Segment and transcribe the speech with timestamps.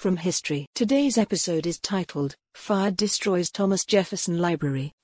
[0.00, 0.64] from history.
[0.74, 4.94] Today's episode is titled, Fire Destroys Thomas Jefferson Library.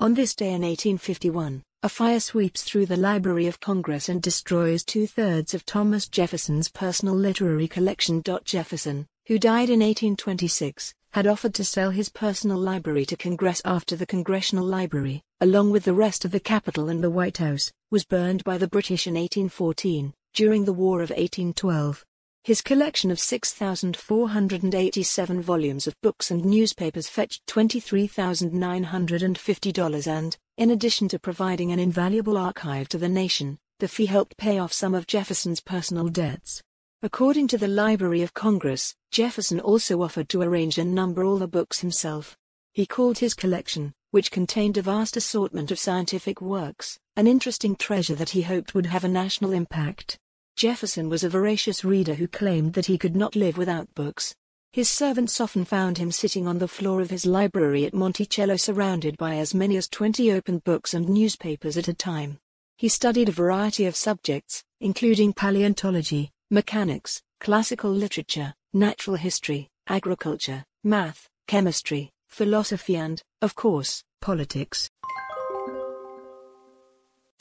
[0.00, 4.82] On this day in 1851, a fire sweeps through the Library of Congress and destroys
[4.82, 8.20] two thirds of Thomas Jefferson's personal literary collection.
[8.44, 13.94] Jefferson, who died in 1826, had offered to sell his personal library to Congress after
[13.94, 18.04] the Congressional Library, along with the rest of the Capitol and the White House, was
[18.04, 22.04] burned by the British in 1814, during the War of 1812.
[22.44, 31.18] His collection of 6,487 volumes of books and newspapers fetched $23,950 and, in addition to
[31.18, 35.62] providing an invaluable archive to the nation, the fee helped pay off some of Jefferson's
[35.62, 36.62] personal debts.
[37.02, 41.48] According to the Library of Congress, Jefferson also offered to arrange and number all the
[41.48, 42.36] books himself.
[42.74, 48.16] He called his collection, which contained a vast assortment of scientific works, an interesting treasure
[48.16, 50.18] that he hoped would have a national impact.
[50.56, 54.34] Jefferson was a voracious reader who claimed that he could not live without books.
[54.72, 59.16] His servants often found him sitting on the floor of his library at Monticello surrounded
[59.16, 62.38] by as many as 20 open books and newspapers at a time.
[62.76, 71.28] He studied a variety of subjects, including paleontology, mechanics, classical literature, natural history, agriculture, math,
[71.46, 74.88] chemistry, philosophy and, of course, politics.